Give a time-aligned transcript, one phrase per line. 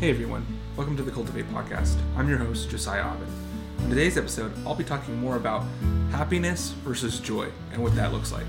[0.00, 0.46] Hey everyone,
[0.78, 1.98] welcome to the Cultivate Podcast.
[2.16, 3.28] I'm your host, Josiah Abed.
[3.80, 5.62] In today's episode, I'll be talking more about
[6.10, 8.46] happiness versus joy and what that looks like.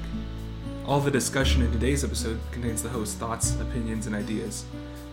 [0.86, 4.64] All the discussion in today's episode contains the host's thoughts, opinions, and ideas.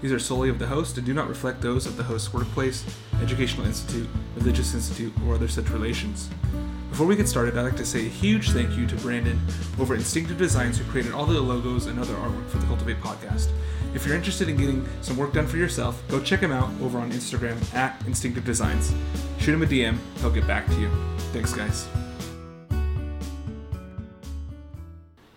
[0.01, 2.85] These are solely of the host and do not reflect those of the host's workplace,
[3.21, 6.31] educational institute, religious institute, or other such relations.
[6.89, 9.41] Before we get started, I'd like to say a huge thank you to Brandon
[9.81, 13.51] over Instinctive Designs who created all the logos and other artwork for the Cultivate podcast.
[13.95, 16.99] If you're interested in getting some work done for yourself, go check him out over
[16.99, 18.93] on Instagram at Instinctive Designs.
[19.39, 20.91] Shoot him a DM, he'll get back to you.
[21.33, 21.89] Thanks, guys.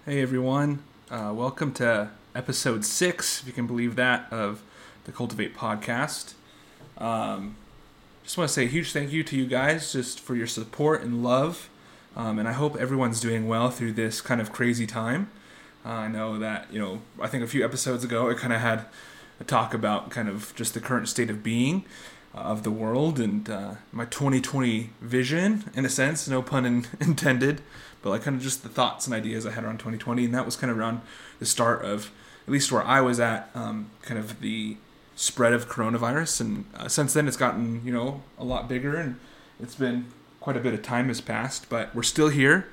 [0.05, 0.83] Hey, everyone.
[1.09, 4.61] Uh, welcome to episode six, if you can believe that, of
[5.05, 6.33] the Cultivate podcast.
[6.97, 7.55] Um,
[8.23, 11.01] just want to say a huge thank you to you guys just for your support
[11.01, 11.69] and love.
[12.17, 15.31] Um, and I hope everyone's doing well through this kind of crazy time.
[15.85, 18.61] Uh, I know that, you know, I think a few episodes ago I kind of
[18.61, 18.85] had
[19.39, 21.85] a talk about kind of just the current state of being
[22.35, 26.85] uh, of the world and uh, my 2020 vision, in a sense, no pun in,
[26.99, 27.61] intended,
[28.01, 30.25] but like kind of just the thoughts and ideas I had around 2020.
[30.25, 31.01] And that was kind of around
[31.39, 32.11] the start of,
[32.45, 34.77] at least where I was at, um, kind of the
[35.15, 36.41] spread of coronavirus.
[36.41, 39.19] And uh, since then, it's gotten, you know, a lot bigger and
[39.59, 40.07] it's been
[40.39, 42.67] quite a bit of time has passed, but we're still here.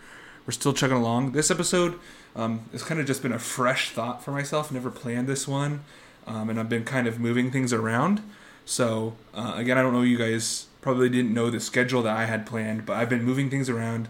[0.46, 1.32] We're still chugging along.
[1.32, 1.98] This episode
[2.38, 4.70] um, it's kind of just been a fresh thought for myself.
[4.70, 5.82] Never planned this one,
[6.26, 8.22] um, and I've been kind of moving things around.
[8.64, 10.02] So uh, again, I don't know.
[10.02, 13.50] You guys probably didn't know the schedule that I had planned, but I've been moving
[13.50, 14.06] things around.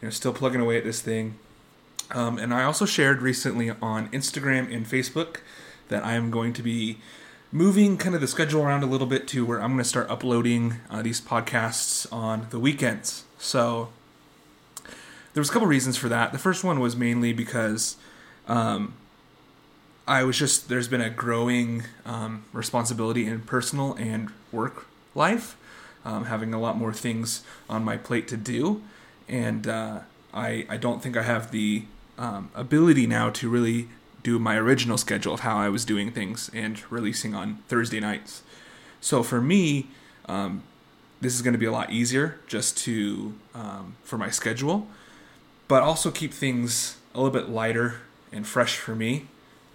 [0.00, 1.38] You know, still plugging away at this thing.
[2.12, 5.38] Um, and I also shared recently on Instagram and Facebook
[5.88, 6.98] that I am going to be
[7.50, 10.08] moving kind of the schedule around a little bit to where I'm going to start
[10.08, 13.24] uploading uh, these podcasts on the weekends.
[13.38, 13.88] So
[15.34, 16.32] there was a couple reasons for that.
[16.32, 17.96] The first one was mainly because
[18.48, 18.94] um,
[20.06, 25.56] I was just there's been a growing um, responsibility in personal and work life,
[26.04, 28.82] um, having a lot more things on my plate to do,
[29.28, 30.00] and uh,
[30.34, 31.84] I I don't think I have the
[32.18, 33.88] um, ability now to really
[34.22, 38.42] do my original schedule of how I was doing things and releasing on Thursday nights.
[39.00, 39.88] So for me,
[40.26, 40.62] um,
[41.20, 44.86] this is going to be a lot easier just to um, for my schedule
[45.72, 49.26] but also keep things a little bit lighter and fresh for me.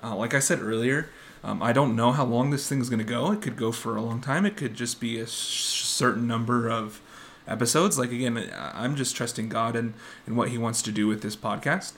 [0.03, 1.09] Uh, like I said earlier,
[1.43, 3.31] um, I don't know how long this thing's going to go.
[3.31, 4.45] It could go for a long time.
[4.45, 7.01] It could just be a sh- certain number of
[7.47, 7.97] episodes.
[7.97, 9.95] Like again, I'm just trusting God and,
[10.27, 11.93] and what He wants to do with this podcast.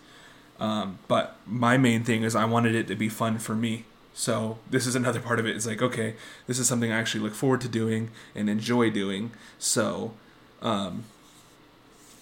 [0.61, 3.83] Um, but my main thing is I wanted it to be fun for me.
[4.13, 5.57] So this is another part of it.
[5.57, 6.15] It's like okay,
[6.47, 9.31] this is something I actually look forward to doing and enjoy doing.
[9.57, 10.13] So
[10.61, 11.03] um,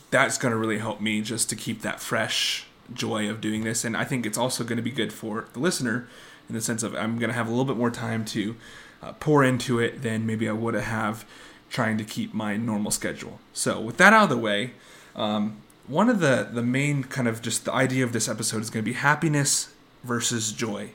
[0.10, 3.84] that's going to really help me just to keep that fresh joy of doing this.
[3.84, 6.08] And I think it's also going to be good for the listener
[6.48, 8.56] in the sense of I'm going to have a little bit more time to
[9.02, 11.26] uh, pour into it than maybe I would have
[11.70, 13.40] trying to keep my normal schedule.
[13.54, 14.72] So with that out of the way,
[15.16, 18.70] um, one of the the main kind of just the idea of this episode is
[18.70, 19.74] going to be happiness
[20.04, 20.92] versus joy.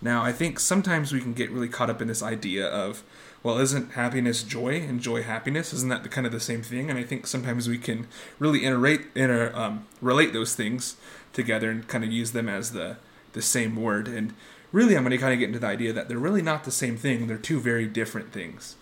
[0.00, 3.02] Now I think sometimes we can get really caught up in this idea of
[3.44, 5.74] well, isn't happiness joy and joy happiness?
[5.74, 6.88] Isn't that the, kind of the same thing?
[6.88, 10.96] And I think sometimes we can really iterate, inter, um, relate those things
[11.34, 12.96] together and kind of use them as the
[13.34, 14.08] the same word.
[14.08, 14.32] And
[14.72, 16.70] really, I'm going to kind of get into the idea that they're really not the
[16.70, 17.26] same thing.
[17.26, 18.76] They're two very different things.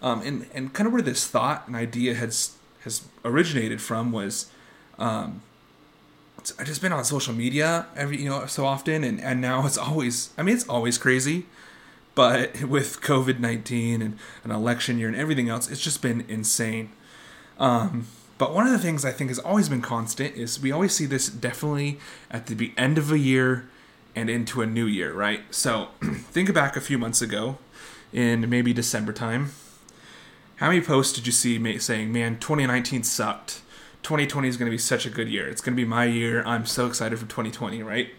[0.00, 4.50] Um, and and kind of where this thought and idea has has originated from was.
[4.98, 5.42] Um,
[6.60, 9.76] I've just been on social media every you know so often and, and now it's
[9.76, 11.44] always I mean it's always crazy
[12.16, 16.90] but with COVID 19 and an election year and everything else, it's just been insane.
[17.60, 20.92] Um, but one of the things I think has always been constant is we always
[20.92, 22.00] see this definitely
[22.30, 23.68] at the end of a year
[24.14, 25.42] and into a new year, right?
[25.50, 27.58] So think back a few months ago
[28.12, 29.52] in maybe December time.
[30.56, 33.60] How many posts did you see saying, man, 2019 sucked?
[34.02, 35.48] 2020 is going to be such a good year.
[35.48, 36.42] It's going to be my year.
[36.46, 38.10] I'm so excited for 2020, right?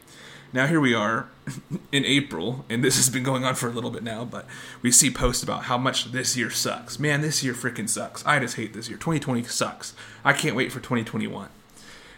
[0.58, 1.28] Now here we are
[1.92, 4.48] in April, and this has been going on for a little bit now, but
[4.82, 6.98] we see posts about how much this year sucks.
[6.98, 8.26] Man, this year freaking sucks.
[8.26, 8.98] I just hate this year.
[8.98, 9.94] 2020 sucks.
[10.26, 11.50] I can't wait for 2021.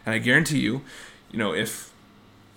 [0.06, 0.84] And I guarantee you,
[1.30, 1.92] you know, if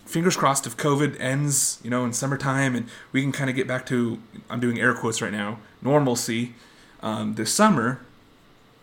[0.07, 3.67] fingers crossed if COVID ends, you know, in summertime and we can kind of get
[3.67, 6.55] back to I'm doing air quotes right now, normalcy
[7.03, 7.99] um, this summer,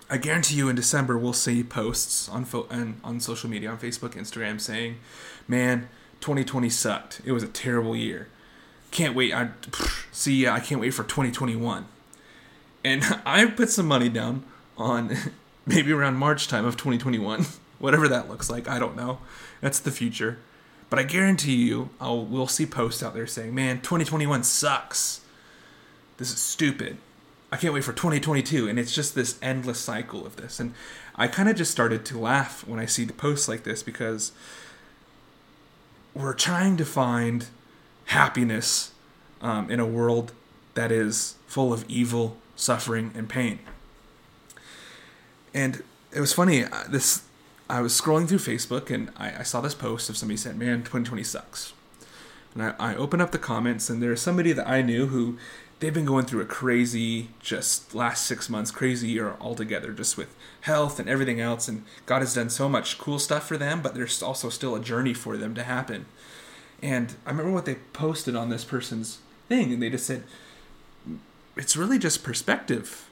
[0.09, 3.77] I guarantee you in December we'll see posts on fo- and on social media on
[3.77, 4.97] Facebook, Instagram saying,
[5.47, 5.87] "Man,
[6.21, 7.21] 2020 sucked.
[7.25, 8.27] It was a terrible year.
[8.91, 9.33] Can't wait.
[9.33, 9.49] I
[10.11, 10.47] see.
[10.47, 11.85] I can't wait for 2021.
[12.83, 14.43] And I put some money down
[14.77, 15.15] on
[15.65, 17.45] maybe around March time of 2021,
[17.79, 18.67] whatever that looks like.
[18.67, 19.19] I don't know.
[19.61, 20.39] That's the future.
[20.89, 25.21] But I guarantee you, I'll we'll see posts out there saying, "Man, 2021 sucks.
[26.17, 26.97] This is stupid."
[27.51, 28.67] I can't wait for 2022.
[28.67, 30.59] And it's just this endless cycle of this.
[30.59, 30.73] And
[31.15, 34.31] I kind of just started to laugh when I see the posts like this because
[36.19, 37.47] we're trying to find
[38.05, 38.91] happiness
[39.41, 40.33] um, in a world
[40.73, 43.59] that is full of evil, suffering, and pain.
[45.53, 45.83] And
[46.13, 46.63] it was funny.
[46.63, 47.23] uh, This
[47.69, 50.79] I was scrolling through Facebook and I, I saw this post of somebody said, "Man,
[50.79, 51.73] 2020 sucks."
[52.53, 55.37] And I, I opened up the comments and there's somebody that I knew who
[55.79, 60.35] they've been going through a crazy, just last six months, crazy year altogether, just with
[60.61, 61.67] health and everything else.
[61.67, 64.81] And God has done so much cool stuff for them, but there's also still a
[64.81, 66.05] journey for them to happen.
[66.81, 70.23] And I remember what they posted on this person's thing, and they just said,
[71.55, 73.09] It's really just perspective.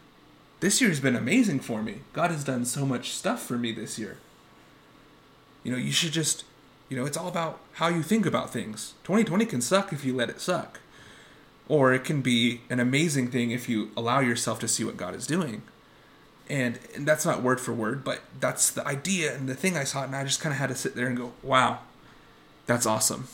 [0.60, 2.00] This year's been amazing for me.
[2.14, 4.18] God has done so much stuff for me this year.
[5.64, 6.46] You know, you should just,
[6.90, 8.94] you know, it's all about how you think about things.
[9.04, 10.80] 2020 can suck if you let it suck.
[11.70, 15.14] Or it can be an amazing thing if you allow yourself to see what God
[15.14, 15.64] is doing.
[16.50, 19.84] And, and that's not word for word, but that's the idea and the thing I
[19.84, 21.80] saw, and I just kind of had to sit there and go, wow,
[22.66, 23.28] that's awesome.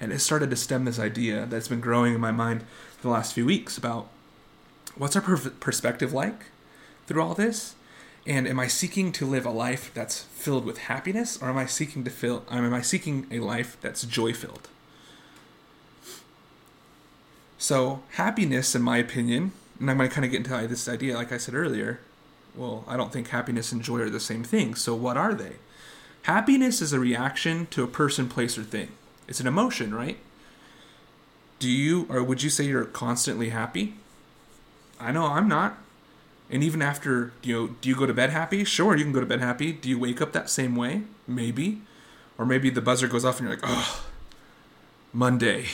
[0.00, 2.64] And it started to stem this idea that's been growing in my mind
[3.02, 4.08] the last few weeks about
[4.96, 6.46] what's our per- perspective like
[7.06, 7.74] through all this?
[8.26, 11.66] And am I seeking to live a life that's filled with happiness, or am I
[11.66, 12.44] seeking to fill?
[12.48, 14.68] Um, am I seeking a life that's joy filled?
[17.62, 21.14] So happiness, in my opinion, and I'm going to kind of get into this idea,
[21.14, 22.00] like I said earlier.
[22.56, 24.74] Well, I don't think happiness and joy are the same thing.
[24.74, 25.52] So what are they?
[26.22, 28.88] Happiness is a reaction to a person, place, or thing.
[29.28, 30.18] It's an emotion, right?
[31.60, 33.94] Do you, or would you say you're constantly happy?
[34.98, 35.78] I know I'm not.
[36.50, 38.64] And even after, you know, do you go to bed happy?
[38.64, 39.72] Sure, you can go to bed happy.
[39.72, 41.02] Do you wake up that same way?
[41.28, 41.82] Maybe.
[42.38, 44.04] Or maybe the buzzer goes off and you're like, oh,
[45.12, 45.66] Monday.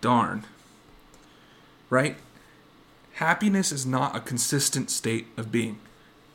[0.00, 0.44] Darn.
[1.90, 2.16] Right?
[3.14, 5.78] Happiness is not a consistent state of being,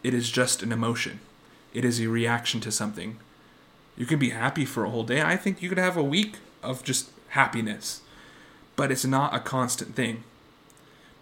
[0.03, 1.19] it is just an emotion.
[1.73, 3.17] It is a reaction to something.
[3.95, 5.21] You can be happy for a whole day.
[5.21, 8.01] I think you could have a week of just happiness,
[8.75, 10.23] but it's not a constant thing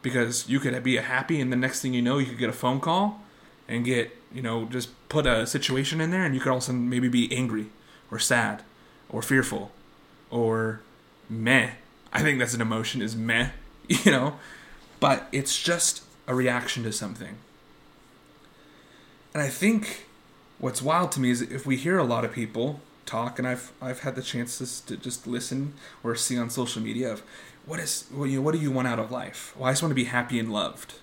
[0.01, 2.53] because you could be happy and the next thing you know you could get a
[2.53, 3.21] phone call
[3.67, 7.07] and get you know just put a situation in there and you could also maybe
[7.07, 7.67] be angry
[8.09, 8.63] or sad
[9.09, 9.71] or fearful
[10.29, 10.81] or
[11.29, 11.71] meh
[12.13, 13.49] i think that's an emotion is meh
[13.87, 14.35] you know
[14.99, 17.37] but it's just a reaction to something
[19.33, 20.05] and i think
[20.59, 23.71] what's wild to me is if we hear a lot of people talk and i've
[23.81, 25.73] i've had the chances to just listen
[26.03, 27.23] or see on social media of
[27.65, 29.53] what is well, you know, what do you want out of life?
[29.55, 30.95] Well, I just want to be happy and loved.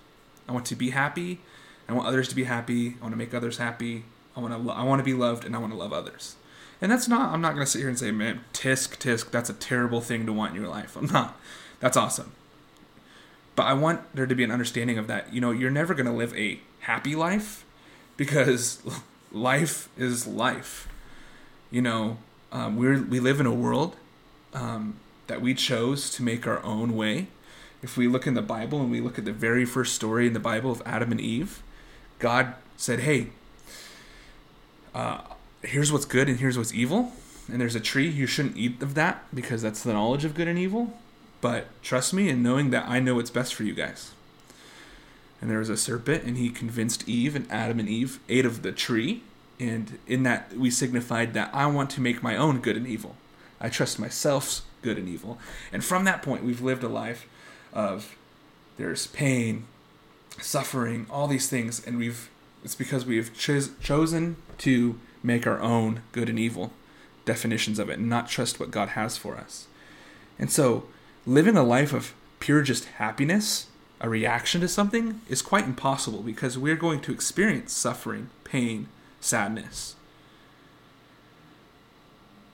[0.47, 1.39] I want to be happy.
[1.87, 2.95] I want others to be happy.
[2.99, 4.03] I want to make others happy.
[4.35, 6.35] I want to I want to be loved and I want to love others.
[6.81, 9.49] And that's not I'm not going to sit here and say, "Man, tisk tisk, that's
[9.49, 11.37] a terrible thing to want in your life." I'm not.
[11.79, 12.31] That's awesome.
[13.55, 15.33] But I want there to be an understanding of that.
[15.33, 17.65] You know, you're never going to live a happy life
[18.15, 18.81] because
[19.31, 20.87] life is life.
[21.69, 22.17] You know,
[22.51, 23.97] um, we we live in a world
[24.53, 27.27] um, that we chose to make our own way.
[27.81, 30.33] If we look in the Bible and we look at the very first story in
[30.33, 31.61] the Bible of Adam and Eve,
[32.19, 33.27] God said, "Hey,
[34.95, 35.19] uh,
[35.63, 37.13] here's what's good and here's what's evil,
[37.51, 40.47] and there's a tree you shouldn't eat of that because that's the knowledge of good
[40.47, 40.97] and evil.
[41.41, 44.11] But trust me in knowing that I know what's best for you guys."
[45.41, 48.61] And there was a serpent, and he convinced Eve, and Adam and Eve ate of
[48.61, 49.23] the tree.
[49.59, 53.15] And in that, we signified that I want to make my own good and evil.
[53.59, 55.37] I trust myself's good and evil.
[55.71, 57.25] And from that point, we've lived a life
[57.73, 58.15] of
[58.77, 59.65] there's pain,
[60.39, 62.29] suffering, all these things, and we've
[62.63, 66.71] it's because we've chos- chosen to make our own good and evil
[67.25, 69.67] definitions of it, and not trust what God has for us.
[70.37, 70.85] And so,
[71.25, 73.67] living a life of pure just happiness,
[74.01, 78.87] a reaction to something, is quite impossible because we're going to experience suffering, pain,
[79.19, 79.95] sadness.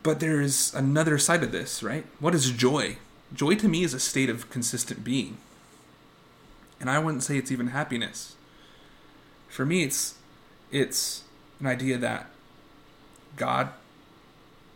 [0.03, 2.05] But there is another side of this, right?
[2.19, 2.97] What is joy?
[3.33, 5.37] Joy to me is a state of consistent being.
[6.79, 8.35] And I wouldn't say it's even happiness.
[9.47, 10.15] For me it's
[10.71, 11.23] it's
[11.59, 12.27] an idea that
[13.35, 13.69] God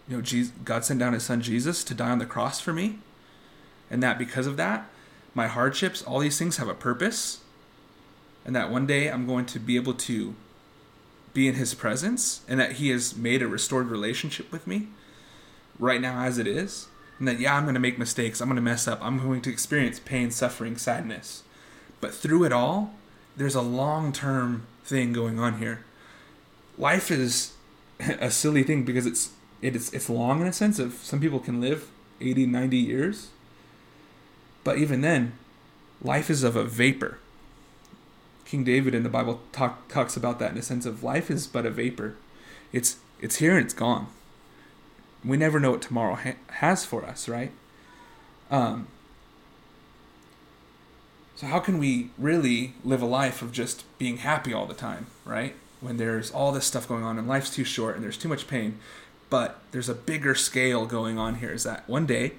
[0.09, 2.73] you know Jesus, God sent down his son Jesus to die on the cross for
[2.73, 2.97] me.
[3.91, 4.89] And that because of that,
[5.35, 7.39] my hardships, all these things have a purpose.
[8.43, 10.33] And that one day I'm going to be able to
[11.33, 14.87] be in his presence and that he has made a restored relationship with me
[15.77, 16.87] right now as it is.
[17.19, 18.41] And that, yeah, I'm going to make mistakes.
[18.41, 18.99] I'm going to mess up.
[19.03, 21.43] I'm going to experience pain, suffering, sadness.
[22.01, 22.95] But through it all,
[23.37, 25.83] there's a long term thing going on here.
[26.77, 27.53] Life is
[27.99, 31.59] a silly thing because it's it's it's long in a sense of some people can
[31.59, 31.89] live
[32.21, 33.29] 80 90 years
[34.63, 35.33] but even then
[36.01, 37.19] life is of a vapor.
[38.45, 41.47] King David in the Bible talk, talks about that in a sense of life is
[41.47, 42.15] but a vapor.
[42.71, 44.07] It's it's here and it's gone.
[45.23, 47.51] We never know what tomorrow ha- has for us, right?
[48.49, 48.87] Um,
[51.35, 55.07] so how can we really live a life of just being happy all the time,
[55.25, 55.55] right?
[55.81, 58.47] When there's all this stuff going on and life's too short and there's too much
[58.47, 58.79] pain,
[59.29, 61.51] but there's a bigger scale going on here.
[61.51, 62.33] Is that one day,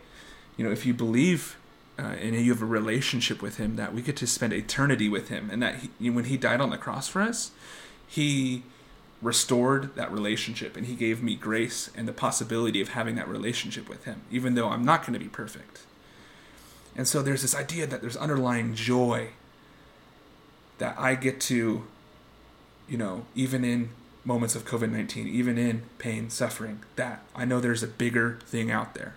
[0.56, 1.56] you know, if you believe
[1.99, 5.28] uh, and you have a relationship with Him, that we get to spend eternity with
[5.28, 7.50] Him, and that he, when He died on the cross for us,
[8.06, 8.62] He
[9.23, 13.88] restored that relationship and he gave me grace and the possibility of having that relationship
[13.88, 15.80] with him even though i'm not going to be perfect
[16.97, 19.28] and so there's this idea that there's underlying joy
[20.78, 21.85] that i get to
[22.90, 23.88] you know even in
[24.25, 28.94] moments of covid-19 even in pain suffering that i know there's a bigger thing out
[28.94, 29.14] there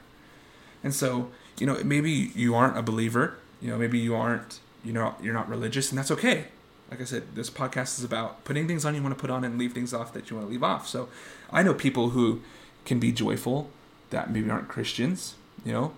[0.81, 4.93] and so you know maybe you aren't a believer you know maybe you aren't you
[4.93, 6.45] know you're not religious and that's okay
[6.93, 9.43] like I said, this podcast is about putting things on you want to put on
[9.43, 10.87] and leave things off that you want to leave off.
[10.87, 11.09] So
[11.51, 12.41] I know people who
[12.85, 13.71] can be joyful
[14.11, 15.33] that maybe aren't Christians.
[15.65, 15.93] You know,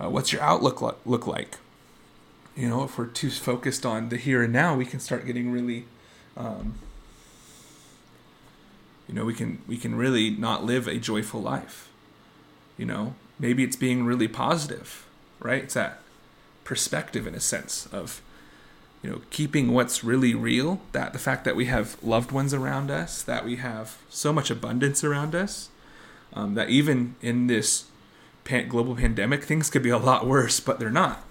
[0.00, 1.58] uh, what's your outlook lo- look like?
[2.56, 5.52] You know, if we're too focused on the here and now, we can start getting
[5.52, 5.84] really,
[6.34, 6.76] um,
[9.08, 11.88] you know, we can we can really not live a joyful life.
[12.76, 15.06] You know, maybe it's being really positive,
[15.40, 15.64] right?
[15.64, 16.00] It's that
[16.64, 18.20] perspective in a sense of
[19.02, 22.90] you know, keeping what's really real, that the fact that we have loved ones around
[22.90, 25.68] us, that we have so much abundance around us,
[26.34, 27.84] um, that even in this
[28.44, 31.24] pan- global pandemic, things could be a lot worse, but they're not.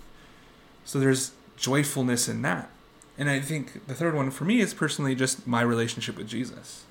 [0.85, 2.69] So there's joyfulness in that.
[3.17, 6.85] And I think the third one for me is personally just my relationship with Jesus.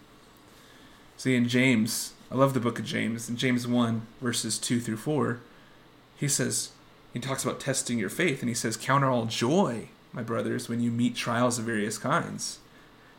[1.17, 3.29] See, in James, I love the book of James.
[3.29, 5.41] In James 1, verses 2 through 4,
[6.17, 6.71] he says,
[7.13, 10.81] he talks about testing your faith, and he says, Count all joy my brothers, when
[10.81, 12.59] you meet trials of various kinds.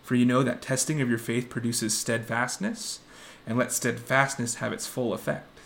[0.01, 2.99] For you know that testing of your faith produces steadfastness,
[3.45, 5.59] and let steadfastness have its full effect,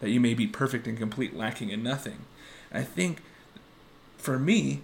[0.00, 2.26] that you may be perfect and complete, lacking in nothing.
[2.70, 3.22] I think
[4.18, 4.82] for me,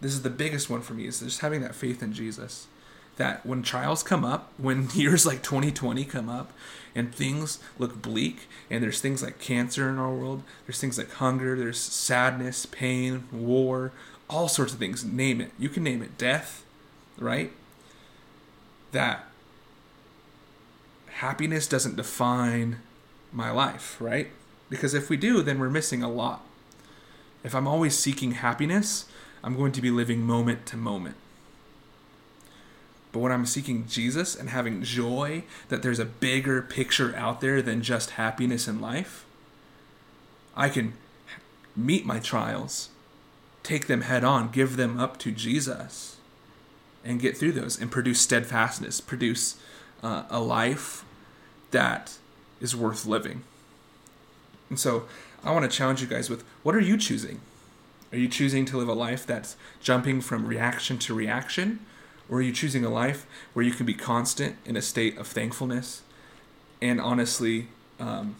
[0.00, 2.66] this is the biggest one for me, is just having that faith in Jesus.
[3.16, 6.52] That when trials come up, when years like 2020 come up,
[6.94, 11.10] and things look bleak, and there's things like cancer in our world, there's things like
[11.12, 13.92] hunger, there's sadness, pain, war,
[14.28, 15.04] all sorts of things.
[15.04, 15.52] Name it.
[15.58, 16.18] You can name it.
[16.18, 16.64] Death,
[17.18, 17.52] right?
[18.92, 19.26] That
[21.22, 22.80] happiness doesn't define
[23.32, 24.28] my life, right?
[24.68, 26.42] Because if we do, then we're missing a lot.
[27.44, 29.06] If I'm always seeking happiness,
[29.44, 31.16] I'm going to be living moment to moment.
[33.12, 37.60] But when I'm seeking Jesus and having joy that there's a bigger picture out there
[37.60, 39.26] than just happiness in life,
[40.56, 40.94] I can
[41.76, 42.88] meet my trials
[43.62, 46.16] take them head on, give them up to Jesus,
[47.04, 49.56] and get through those and produce steadfastness, produce
[50.02, 51.04] uh, a life
[51.70, 52.18] that
[52.60, 53.42] is worth living.
[54.68, 55.04] And so
[55.44, 57.40] I want to challenge you guys with what are you choosing?
[58.12, 61.80] Are you choosing to live a life that's jumping from reaction to reaction?
[62.32, 65.26] Or are you choosing a life where you can be constant in a state of
[65.26, 66.00] thankfulness?
[66.80, 67.68] And honestly,
[68.00, 68.36] um,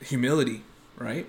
[0.00, 0.62] humility,
[0.98, 1.26] right?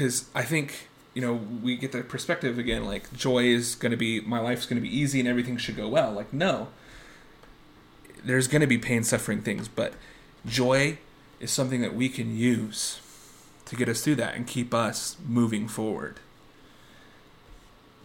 [0.00, 3.98] because I think you know we get the perspective again like joy is going to
[3.98, 6.12] be my life's going to be easy and everything should go well.
[6.12, 6.68] Like no.
[8.24, 9.92] There's going to be pain suffering things but
[10.46, 10.98] joy
[11.38, 13.00] is something that we can use
[13.66, 16.20] to get us through that and keep us moving forward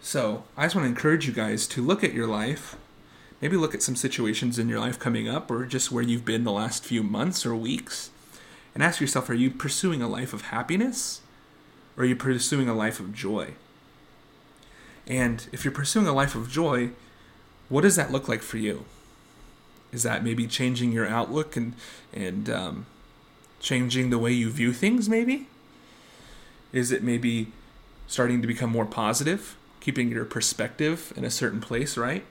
[0.06, 2.76] so i just want to encourage you guys to look at your life
[3.42, 6.44] maybe look at some situations in your life coming up or just where you've been
[6.44, 8.12] the last few months or weeks
[8.74, 11.22] and ask yourself are you pursuing a life of happiness
[11.98, 13.54] or are you pursuing a life of joy?
[15.08, 16.90] And if you're pursuing a life of joy,
[17.70, 18.86] what does that look like for you?
[19.92, 21.74] Is that maybe changing your outlook and
[22.14, 22.86] and um,
[23.60, 25.08] changing the way you view things?
[25.08, 25.48] Maybe.
[26.74, 27.52] Is it maybe
[28.08, 32.26] starting to become more positive, keeping your perspective in a certain place, right?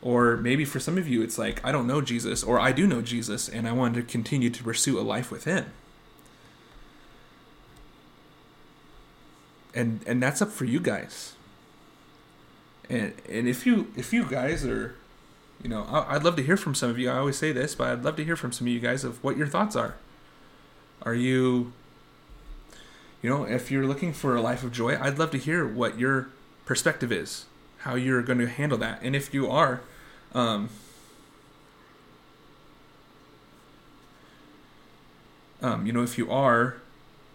[0.00, 2.86] Or maybe for some of you, it's like, I don't know Jesus, or I do
[2.86, 5.72] know Jesus, and I want to continue to pursue a life with Him.
[9.74, 11.34] and and that's up for you guys.
[12.88, 14.94] And and if you if you guys are,
[15.62, 17.10] you know, I'd love to hear from some of you.
[17.10, 19.22] I always say this, but I'd love to hear from some of you guys of
[19.22, 19.96] what your thoughts are.
[21.02, 21.72] Are you,
[23.22, 25.98] you know, if you're looking for a life of joy, I'd love to hear what
[25.98, 26.28] your
[26.66, 27.46] perspective is,
[27.78, 29.80] how you're going to handle that, and if you are,
[30.34, 30.68] um,
[35.62, 36.76] um, you know, if you are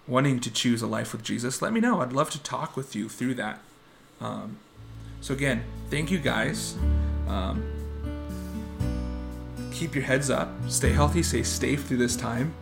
[0.08, 2.02] wanting to choose a life with Jesus, let me know.
[2.02, 3.60] I'd love to talk with you through that.
[4.20, 4.58] Um,
[5.22, 6.76] so, again, thank you guys.
[7.28, 7.64] Um,
[9.72, 12.54] keep your heads up, stay healthy, stay safe through this time.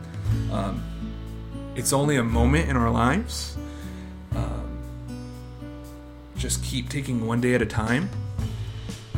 [1.76, 3.58] It's only a moment in our lives.
[4.36, 4.80] Um,
[6.38, 8.10] just keep taking one day at a time.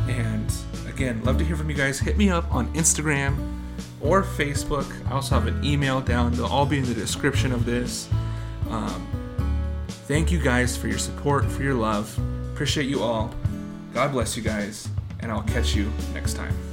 [0.08, 0.52] And
[0.88, 1.98] again, love to hear from you guys.
[1.98, 3.36] Hit me up on Instagram
[4.00, 4.86] or Facebook.
[5.08, 6.32] I also have an email down.
[6.32, 8.08] They'll all be in the description of this.
[8.70, 9.06] Um,
[10.06, 12.18] thank you guys for your support, for your love.
[12.52, 13.32] Appreciate you all.
[13.94, 14.88] God bless you guys,
[15.20, 16.67] and I'll catch you next time.